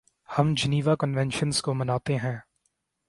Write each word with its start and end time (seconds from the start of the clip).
ہم 0.37 0.53
Geneva 0.57 0.95
conventions 0.95 1.61
کو 1.61 1.73
مانتے 1.73 2.15
ہیں۔ 2.15 2.37